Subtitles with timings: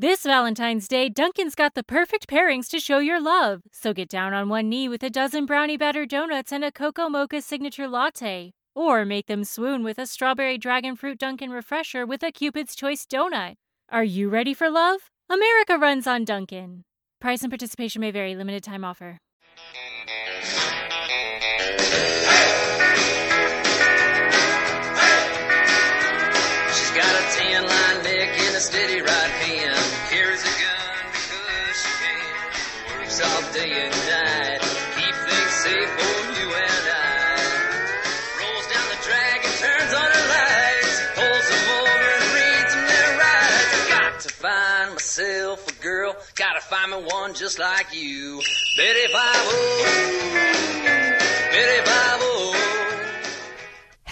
[0.00, 3.60] This Valentine's Day, Dunkin's got the perfect pairings to show your love.
[3.70, 7.10] So get down on one knee with a dozen brownie batter donuts and a cocoa
[7.10, 8.52] mocha signature latte.
[8.74, 13.04] Or make them swoon with a strawberry dragon fruit Dunkin' refresher with a Cupid's Choice
[13.04, 13.56] donut.
[13.90, 15.10] Are you ready for love?
[15.28, 16.84] America runs on Dunkin'.
[17.20, 18.34] Price and participation may vary.
[18.34, 19.18] Limited time offer.
[26.72, 29.79] She's got a tan line neck and a steady right hand.
[33.52, 34.60] Day and night.
[34.96, 37.36] Keep things safe for you and I.
[38.40, 40.94] Rolls down the track and turns on her lights.
[41.14, 43.88] Pulls them over and reads them their rights.
[43.88, 46.16] Got to find myself a girl.
[46.36, 48.40] Gotta find me one just like you.
[48.76, 49.06] Betty
[51.52, 51.80] Betty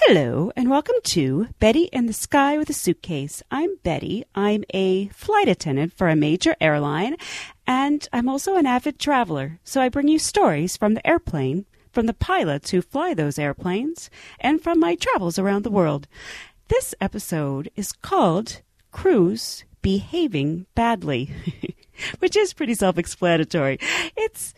[0.09, 3.42] Hello, and welcome to Betty in the Sky with a Suitcase.
[3.50, 4.26] I'm Betty.
[4.34, 7.16] I'm a flight attendant for a major airline,
[7.66, 9.60] and I'm also an avid traveler.
[9.65, 14.10] So I bring you stories from the airplane, from the pilots who fly those airplanes,
[14.40, 16.06] and from my travels around the world.
[16.68, 18.60] This episode is called
[18.93, 21.30] Crews Behaving Badly,
[22.18, 23.78] which is pretty self explanatory.
[24.18, 24.52] It's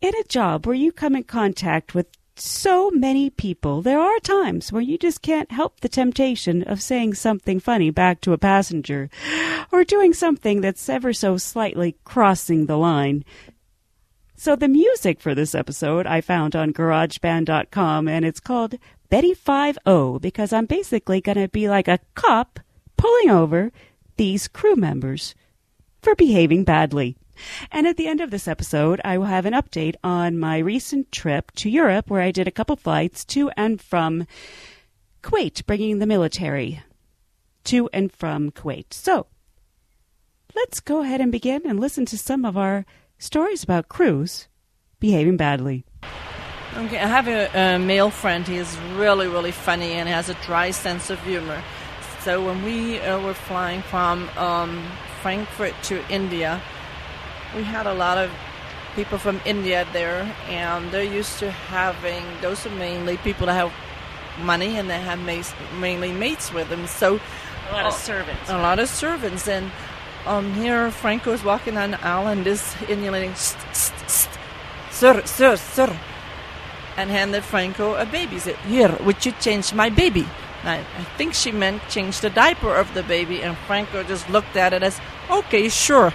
[0.00, 4.70] in a job where you come in contact with so many people, there are times
[4.70, 9.08] where you just can't help the temptation of saying something funny back to a passenger
[9.72, 13.24] or doing something that's ever so slightly crossing the line.
[14.36, 18.74] So the music for this episode I found on garageband.com and it's called
[19.08, 22.60] Betty 5-0 because I'm basically going to be like a cop
[22.98, 23.72] pulling over
[24.16, 25.34] these crew members
[26.02, 27.16] for behaving badly.
[27.70, 31.12] And at the end of this episode, I will have an update on my recent
[31.12, 34.26] trip to Europe where I did a couple flights to and from
[35.22, 36.82] Kuwait, bringing the military
[37.64, 38.92] to and from Kuwait.
[38.92, 39.26] So
[40.54, 42.86] let's go ahead and begin and listen to some of our
[43.18, 44.48] stories about crews
[45.00, 45.84] behaving badly.
[46.76, 48.46] Okay, I have a, a male friend.
[48.46, 51.62] He is really, really funny and has a dry sense of humor.
[52.20, 54.84] So when we uh, were flying from um,
[55.22, 56.60] Frankfurt to India,
[57.56, 58.30] we had a lot of
[58.94, 63.72] people from India there, and they're used to having those are mainly people that have
[64.44, 66.86] money and they have mates, mainly mates with them.
[66.86, 67.18] So
[67.70, 68.50] A lot of uh, servants.
[68.50, 69.48] a lot of servants.
[69.48, 69.70] And
[70.26, 74.38] um, here Franco is walking down the aisle, and this Indian lady, "St, st, st,
[74.90, 75.96] sir, sir, sir,
[76.96, 78.38] and handed Franco a baby.
[78.38, 80.26] Said, "Here, would you change my baby?"
[80.64, 84.56] I, I think she meant change the diaper of the baby, and Franco just looked
[84.56, 85.00] at it as,
[85.30, 86.12] "Okay, sure."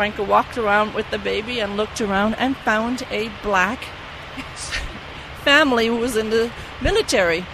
[0.00, 3.84] Franco walked around with the baby and looked around and found a black
[5.44, 6.50] family who was in the
[6.80, 7.44] military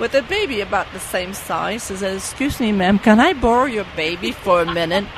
[0.00, 1.86] with a baby about the same size.
[1.86, 5.04] He said, Excuse me, ma'am, can I borrow your baby for a minute?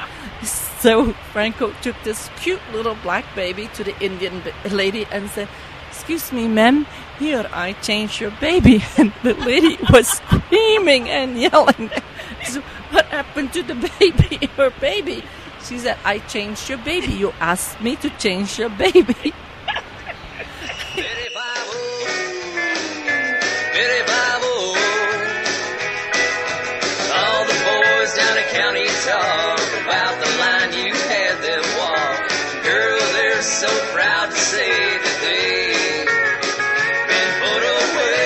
[0.81, 5.49] So Franco took this cute little black baby to the Indian lady and said,
[5.89, 6.87] Excuse me, ma'am,
[7.19, 8.85] here I changed your baby.
[8.99, 11.91] And the lady was screaming and yelling.
[12.45, 12.61] So,
[12.91, 14.47] what happened to the baby?
[14.59, 15.25] Her baby?
[15.69, 17.13] She said, I changed your baby.
[17.13, 19.03] You asked me to change your baby.
[19.03, 19.35] Betty
[21.35, 21.67] Five
[23.75, 24.43] Betty Five
[27.19, 32.31] All the boys down the county talk about the line you had them walk.
[32.63, 36.07] Girl, they're so proud to say that they've
[37.11, 38.23] been put away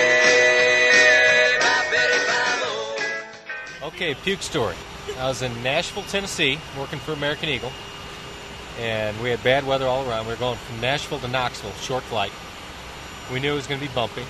[1.65, 2.61] by Betty Five
[3.95, 4.77] Okay, puke story.
[5.19, 7.73] I was in Nashville, Tennessee, working for American Eagle,
[8.79, 10.27] and we had bad weather all around.
[10.27, 12.33] We were going from Nashville to Knoxville, short flight.
[13.33, 14.25] We knew it was going to be bumpy,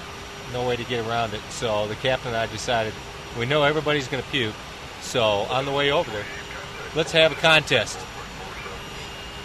[0.53, 1.41] no way to get around it.
[1.50, 2.92] So the captain and I decided
[3.38, 4.54] we know everybody's going to puke.
[5.00, 6.25] So on the way over there,
[6.94, 7.98] let's have a contest.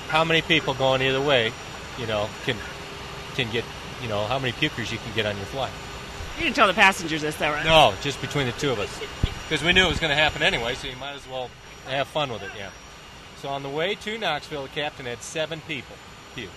[0.07, 1.51] How many people going either way,
[1.97, 2.57] you know, can
[3.35, 3.65] can get,
[4.01, 5.71] you know, how many pukers you can get on your flight.
[6.37, 7.65] You didn't tell the passengers this, though, right?
[7.65, 9.01] No, just between the two of us.
[9.47, 11.51] Because we knew it was going to happen anyway, so you might as well
[11.87, 12.71] have fun with it, yeah.
[13.37, 15.95] So on the way to Knoxville, the captain had seven people
[16.33, 16.49] puke.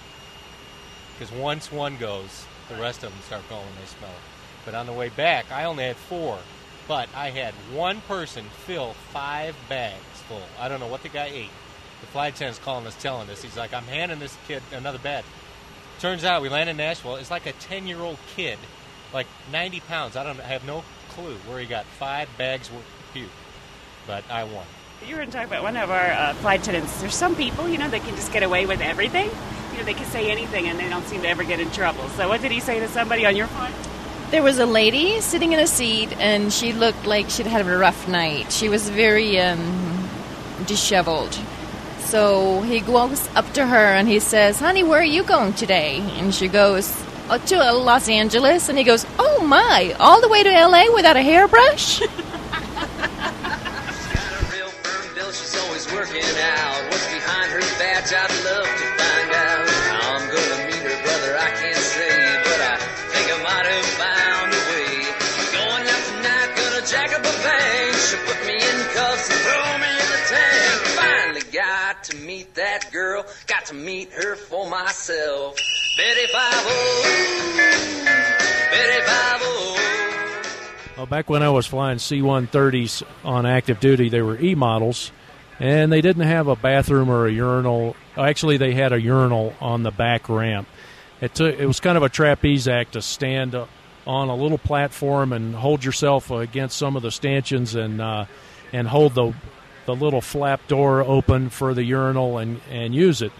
[1.13, 4.17] Because once one goes, the rest of them start going, they smell it.
[4.65, 6.39] But on the way back, I only had four.
[6.87, 10.43] But I had one person fill five bags full.
[10.59, 11.51] I don't know what the guy ate.
[12.01, 13.43] The flight attendant's calling us, telling us.
[13.43, 15.25] He's like, I'm handing this kid another bag.
[16.01, 17.17] Turns out we landed in Nashville.
[17.17, 18.59] It's like a 10 year old kid,
[19.13, 20.17] like 90 pounds.
[20.17, 20.85] I don't I have no
[21.19, 23.29] clue where he got five bags worth of puke.
[24.07, 24.65] But I won.
[25.07, 27.01] You were talking about one of our uh, flight attendants.
[27.01, 29.31] There's some people, you know, that can just get away with everything.
[29.73, 32.09] You know, they can say anything and they don't seem to ever get in trouble.
[32.11, 33.75] So, what did he say to somebody on your flight?
[34.31, 37.79] There was a lady sitting in a seat, and she looked like she'd had a
[37.79, 38.53] rough night.
[38.53, 40.09] She was very um,
[40.67, 41.39] disheveled.
[42.01, 46.01] So he goes up to her and he says, Honey, where are you going today?
[46.19, 48.71] And she goes, "Oh, To uh, Los Angeles.
[48.71, 52.01] And he goes, Oh my, all the way to LA without a hairbrush?
[72.05, 75.57] To to to meet her for myself.
[80.97, 85.11] Well, back when I was flying C-130s on active duty, they were E models,
[85.59, 87.97] and they didn't have a bathroom or a urinal.
[88.17, 90.69] Actually, they had a urinal on the back ramp.
[91.21, 91.59] It took.
[91.59, 93.57] It was kind of a trapeze act to stand
[94.07, 98.27] on a little platform and hold yourself against some of the stanchions and uh,
[98.73, 99.35] and hold the
[99.87, 103.33] the little flap door open for the urinal and and use it.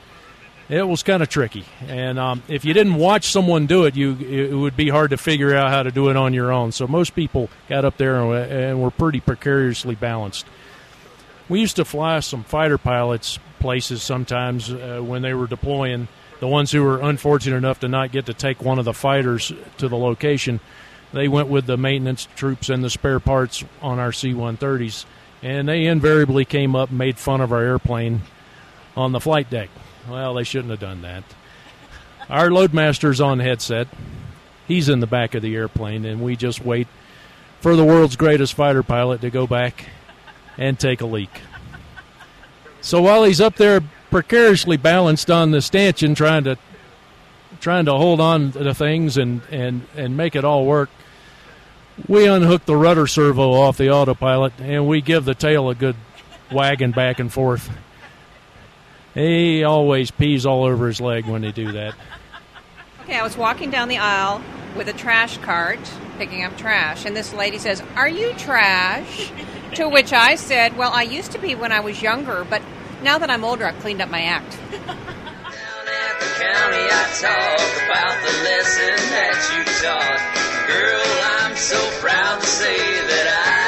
[0.69, 4.13] It was kind of tricky, and um, if you didn't watch someone do it, you
[4.17, 6.73] it would be hard to figure out how to do it on your own.
[6.73, 10.45] So most people got up there and, were pretty precariously balanced.
[11.49, 16.07] We used to fly some fighter pilots places sometimes uh, when they were deploying.
[16.41, 19.51] The ones who were unfortunate enough to not get to take one of the fighters
[19.79, 20.61] to the location,
[21.15, 25.07] they went with the maintenance troops and the spare parts on our C-130s,
[25.43, 28.21] and they invariably came up and made fun of our airplane
[28.95, 29.71] on the flight deck.
[30.09, 31.25] Well, they shouldn't have done that.
[32.31, 33.89] Our loadmaster's on headset.
[34.67, 36.89] He's in the back of the airplane, and we just wait
[37.61, 39.87] for the world's greatest fighter pilot to go back
[40.57, 41.41] and take a leak.
[42.81, 46.57] So while he's up there precariously balanced on the stanchion, trying to
[47.61, 50.91] trying to hold on to things and, and, and make it all work,
[52.07, 55.97] we unhook the rudder servo off the autopilot and we give the tail a good
[56.53, 57.69] wagging back and forth.
[59.19, 61.97] He always pees all over his leg when they do that.
[63.03, 64.41] Okay, I was walking down the aisle
[64.77, 65.81] with a trash cart
[66.19, 69.33] picking up trash, and this lady says, Are you trash?
[69.75, 72.63] to which I said, Well, I used to be when I was younger, but
[73.03, 74.53] now that I'm older, I've cleaned up my act.
[74.71, 77.61] Down at the county, I talk
[77.91, 80.69] about the lesson that you taught.
[80.69, 81.07] Girl,
[81.43, 83.68] I'm so proud to say that I've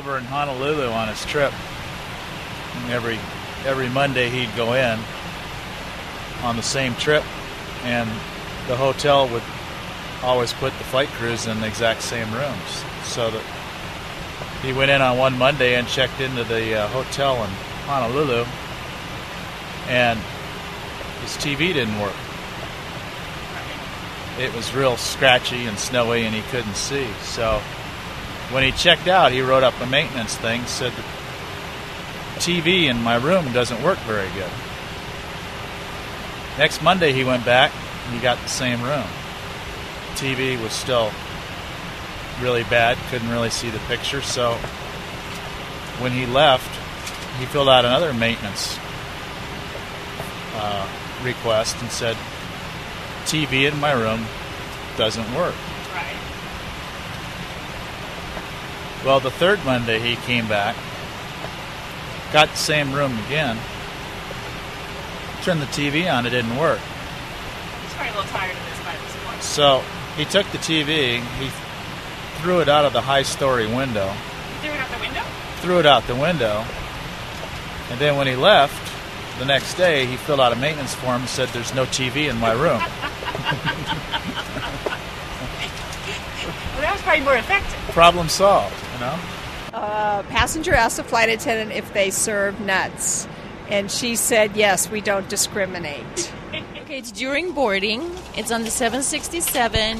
[0.00, 1.52] over in Honolulu on his trip.
[2.88, 3.18] Every
[3.66, 4.98] every Monday he'd go in
[6.42, 7.22] on the same trip,
[7.84, 8.08] and
[8.66, 9.42] the hotel would
[10.22, 12.84] always put the flight crews in the exact same rooms.
[13.04, 13.44] So that
[14.62, 17.50] he went in on one Monday and checked into the uh, hotel in
[17.84, 18.46] Honolulu,
[19.86, 20.18] and
[21.20, 22.16] his TV didn't work.
[24.38, 27.06] It was real scratchy and snowy, and he couldn't see.
[27.20, 27.60] So
[28.52, 31.02] when he checked out, he wrote up a maintenance thing, said the
[32.40, 34.50] TV in my room doesn't work very good.
[36.58, 37.72] Next Monday, he went back
[38.06, 39.06] and he got the same room.
[40.14, 41.10] TV was still
[42.40, 44.54] really bad, couldn't really see the picture, so
[46.00, 46.68] when he left,
[47.38, 48.78] he filled out another maintenance
[50.54, 50.88] uh,
[51.22, 52.16] request and said,
[53.24, 54.24] TV in my room
[54.96, 55.54] doesn't work.
[55.92, 56.16] Right.
[59.04, 60.76] Well, the third Monday he came back,
[62.32, 63.56] got the same room again,
[65.42, 66.78] turned the TV on, it didn't work.
[67.82, 69.42] He's probably a little tired of this by this point.
[69.42, 69.82] So
[70.16, 71.50] he took the TV, he
[72.42, 75.22] threw it out of the high story window, You threw it out the window?
[75.62, 76.64] threw it out the window,
[77.90, 78.74] and then when he left
[79.38, 82.36] the next day, he filled out a maintenance form and said, There's no TV in
[82.38, 82.82] my room.
[86.72, 87.78] Well, that was probably more effective.
[87.92, 89.18] Problem solved, you know?
[89.72, 93.26] Uh, passenger asked the flight attendant if they serve nuts,
[93.68, 96.32] and she said, "Yes, we don't discriminate."
[96.90, 98.02] Okay, it's during boarding.
[98.36, 99.96] It's on the 767,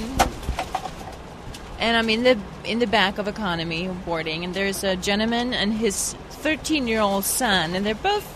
[1.79, 4.43] and I'm in the in the back of economy boarding.
[4.43, 8.27] And there's a gentleman and his 13 year old son, and they're both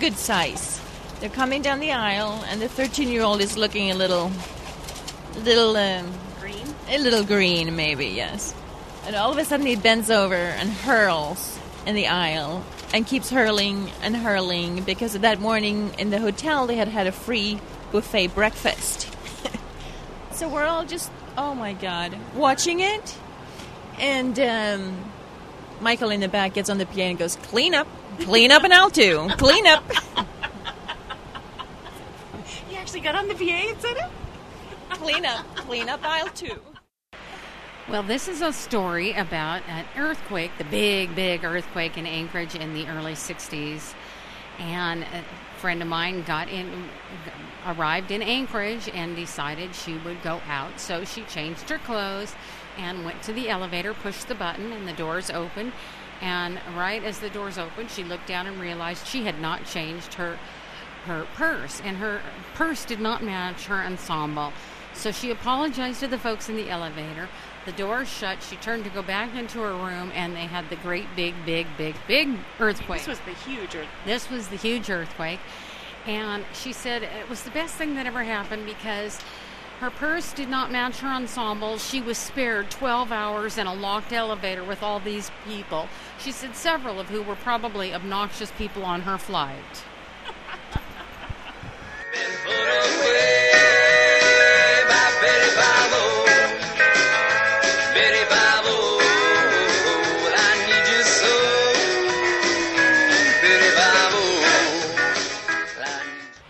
[0.00, 0.80] good size.
[1.20, 4.32] They're coming down the aisle, and the 13 year old is looking a little,
[5.44, 6.66] little um, Green.
[6.88, 8.52] a little green, maybe yes.
[9.04, 13.30] And all of a sudden, he bends over and hurls in the aisle and keeps
[13.30, 17.58] hurling and hurling because that morning in the hotel they had had a free
[17.90, 19.12] buffet breakfast.
[20.32, 23.16] so we're all just, oh my god, watching it.
[23.98, 24.96] And um,
[25.80, 27.86] Michael in the back gets on the piano and goes, "Clean up,
[28.20, 29.84] clean up in aisle two, clean up."
[32.70, 34.10] You actually got on the PA and said it?
[34.90, 36.58] clean up, clean up aisle two.
[37.92, 42.72] Well, this is a story about an earthquake, the big, big earthquake in Anchorage in
[42.72, 43.92] the early 60s.
[44.58, 46.88] And a friend of mine got in,
[47.66, 50.80] arrived in Anchorage and decided she would go out.
[50.80, 52.34] So she changed her clothes
[52.78, 55.72] and went to the elevator, pushed the button, and the doors opened.
[56.22, 60.14] And right as the doors opened, she looked down and realized she had not changed
[60.14, 60.38] her
[61.04, 62.22] her purse, and her
[62.54, 64.52] purse did not match her ensemble.
[64.94, 67.28] So she apologized to the folks in the elevator.
[67.64, 68.42] The door shut.
[68.42, 71.66] She turned to go back into her room, and they had the great big, big,
[71.76, 73.04] big, big earthquake.
[73.04, 73.88] This was the huge earth.
[74.04, 75.40] This was the huge earthquake.
[76.06, 79.20] And she said it was the best thing that ever happened because
[79.78, 81.78] her purse did not match her ensemble.
[81.78, 85.88] She was spared 12 hours in a locked elevator with all these people.
[86.18, 89.84] She said several of who were probably obnoxious people on her flight.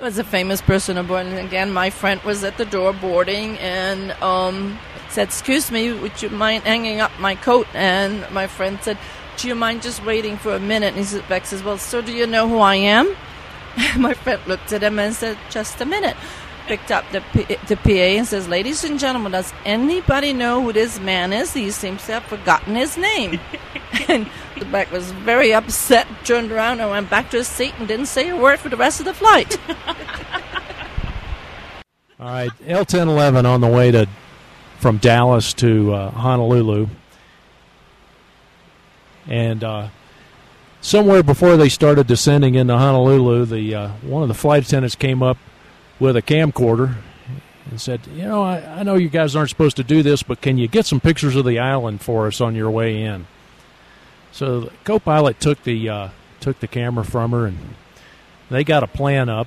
[0.02, 4.11] Was a famous person aboard, and again, my friend was at the door boarding and
[4.21, 4.76] um,
[5.09, 8.99] said, "Excuse me, would you mind hanging up my coat?" And my friend said,
[9.37, 12.02] "Do you mind just waiting for a minute?" And he said, Beck says, "Well, sir,
[12.02, 13.14] do you know who I am?"
[13.97, 16.16] my friend looked at him and said, "Just a minute."
[16.66, 20.73] Picked up the P- the PA and says, "Ladies and gentlemen, does anybody know who
[20.73, 21.52] this man is?
[21.52, 23.40] He seems to have forgotten his name."
[24.09, 24.28] and
[24.59, 28.07] the back was very upset, turned around and went back to his seat and didn't
[28.07, 29.59] say a word for the rest of the flight.
[32.21, 34.07] All right, L ten eleven on the way to
[34.78, 36.87] from Dallas to uh, Honolulu,
[39.26, 39.88] and uh,
[40.81, 45.25] somewhere before they started descending into Honolulu, the uh, one of the flight attendants came
[45.25, 45.38] up
[46.02, 46.97] with a camcorder
[47.71, 50.40] and said, "You know, I, I know you guys aren't supposed to do this, but
[50.40, 53.26] can you get some pictures of the island for us on your way in?"
[54.32, 56.09] So the co-pilot took the uh,
[56.40, 57.56] took the camera from her, and
[58.50, 59.47] they got a plan up.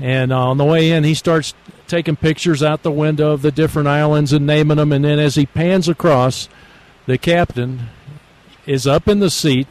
[0.00, 1.52] And uh, on the way in, he starts
[1.86, 4.92] taking pictures out the window of the different islands and naming them.
[4.92, 6.48] And then as he pans across,
[7.06, 7.82] the captain
[8.66, 9.68] is up in the seat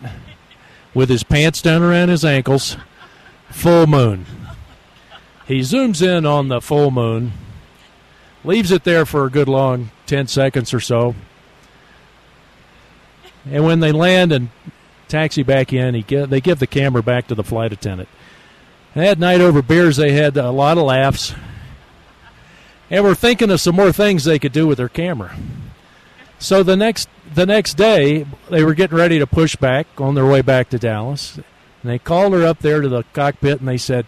[0.93, 2.77] with his pants down around his ankles,
[3.53, 4.25] full moon.
[5.45, 7.33] He zooms in on the full moon,
[8.43, 11.15] leaves it there for a good long 10 seconds or so.
[13.49, 14.49] And when they land and
[15.07, 18.09] taxi back in, he they give the camera back to the flight attendant.
[18.95, 21.33] That night over beers, they had a lot of laughs.
[22.89, 25.35] And were thinking of some more things they could do with their camera.
[26.37, 30.25] So the next the next day, they were getting ready to push back on their
[30.25, 31.39] way back to Dallas.
[31.83, 34.05] And they called her up there to the cockpit and they said,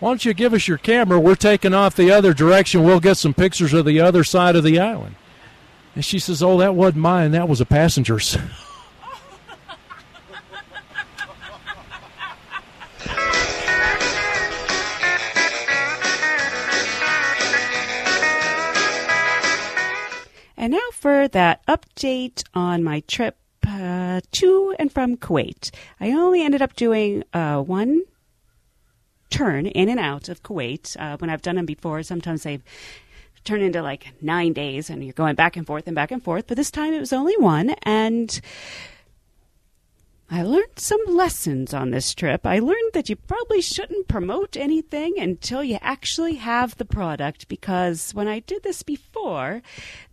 [0.00, 1.20] Why don't you give us your camera?
[1.20, 2.82] We're taking off the other direction.
[2.82, 5.16] We'll get some pictures of the other side of the island.
[5.94, 7.32] And she says, Oh, that wasn't mine.
[7.32, 8.36] That was a passenger's.
[20.62, 25.70] And now for that update on my trip uh, to and from Kuwait.
[26.00, 28.02] I only ended up doing uh, one
[29.30, 30.96] turn in and out of Kuwait.
[30.98, 32.62] Uh, when I've done them before, sometimes they've
[33.44, 36.46] turned into like nine days and you're going back and forth and back and forth.
[36.46, 37.70] But this time it was only one.
[37.82, 38.40] And
[40.30, 42.46] I learned some lessons on this trip.
[42.46, 48.12] I learned that you probably shouldn't promote anything until you actually have the product because
[48.14, 49.60] when I did this before,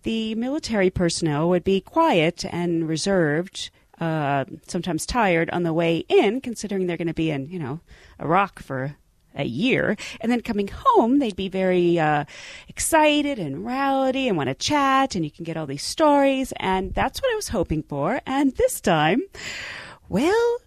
[0.04, 3.70] the military personnel would be quiet and reserved,
[4.02, 7.80] uh, sometimes tired on the way in, considering they're going to be in, you know,
[8.20, 8.98] Iraq for
[9.36, 9.96] a year.
[10.22, 12.26] And then coming home, they'd be very uh,
[12.68, 16.54] excited and rowdy and want to chat, and you can get all these stories.
[16.58, 18.22] And that's what I was hoping for.
[18.26, 19.22] And this time,
[20.10, 20.58] well,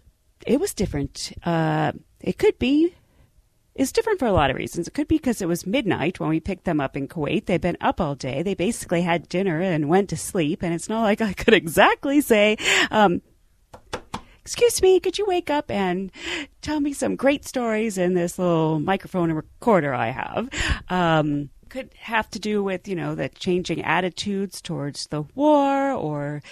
[0.47, 1.33] it was different.
[1.43, 2.93] Uh, it could be.
[3.75, 4.87] It's different for a lot of reasons.
[4.87, 7.45] It could be because it was midnight when we picked them up in Kuwait.
[7.45, 8.43] They'd been up all day.
[8.43, 10.61] They basically had dinner and went to sleep.
[10.61, 12.57] And it's not like I could exactly say,
[12.91, 13.23] um,
[14.41, 16.11] excuse me, could you wake up and
[16.61, 20.49] tell me some great stories in this little microphone and recorder I have?
[20.89, 26.43] Um, could have to do with, you know, the changing attitudes towards the war or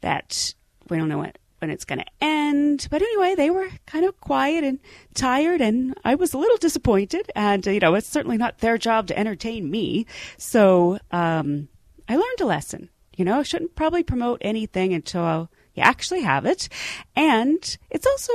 [0.00, 0.54] that
[0.88, 2.86] we don't know what, when it's going to end.
[2.92, 4.78] But anyway, they were kind of quiet and
[5.14, 7.28] tired, and I was a little disappointed.
[7.34, 10.06] And, uh, you know, it's certainly not their job to entertain me.
[10.38, 11.68] So um,
[12.08, 16.46] I learned a lesson You know, I shouldn't probably promote anything until you actually have
[16.46, 16.68] it.
[17.16, 18.32] And it's also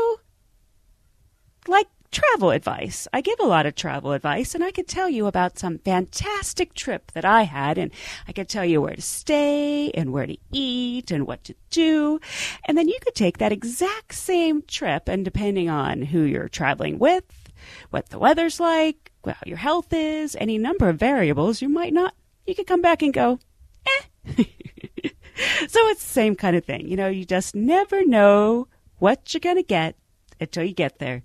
[1.67, 3.07] like travel advice.
[3.13, 6.73] I give a lot of travel advice, and I could tell you about some fantastic
[6.73, 7.91] trip that I had, and
[8.27, 12.19] I could tell you where to stay and where to eat and what to do.
[12.65, 16.99] And then you could take that exact same trip, and depending on who you're traveling
[16.99, 17.49] with,
[17.89, 22.13] what the weather's like, how your health is, any number of variables, you might not,
[22.45, 23.39] you could come back and go,
[23.85, 24.43] eh.
[25.67, 26.87] so it's the same kind of thing.
[26.87, 28.67] You know, you just never know
[28.99, 29.95] what you're going to get
[30.39, 31.23] until you get there.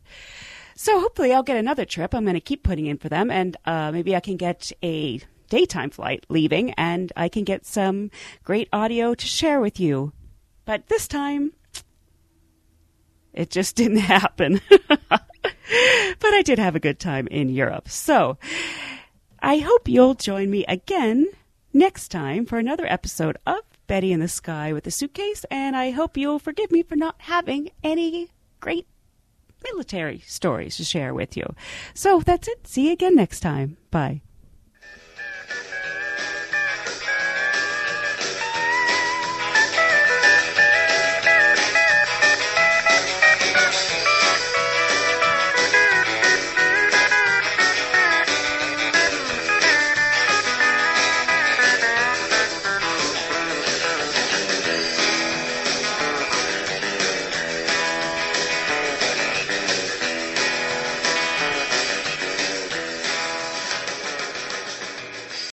[0.78, 2.14] So hopefully I'll get another trip.
[2.14, 5.21] I'm going to keep putting in for them, and uh, maybe I can get a
[5.49, 8.11] daytime flight leaving, and I can get some
[8.45, 10.12] great audio to share with you.
[10.66, 11.54] But this time,
[13.33, 14.61] it just didn't happen.
[15.09, 15.23] but
[16.23, 17.88] I did have a good time in Europe.
[17.88, 18.37] So
[19.40, 21.26] I hope you'll join me again
[21.73, 25.92] next time for another episode of Betty in the Sky with a Suitcase, and I
[25.92, 28.28] hope you'll forgive me for not having any
[28.61, 28.87] great
[29.73, 31.54] military stories to share with you.
[31.94, 32.66] So that's it.
[32.66, 33.76] See you again next time.
[33.90, 34.23] Bye.